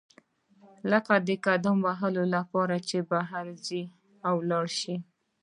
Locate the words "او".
4.27-4.35